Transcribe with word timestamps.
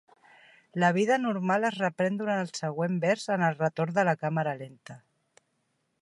La 0.83 0.87
vida 0.95 1.17
normal 1.25 1.67
es 1.69 1.77
reprèn 1.83 2.17
durant 2.21 2.41
el 2.45 2.49
següent 2.61 2.97
vers 3.05 3.29
amb 3.35 3.49
el 3.51 3.61
retorn 3.63 3.97
de 3.99 4.07
la 4.11 4.19
càmera 4.25 4.59
lenta. 4.63 5.01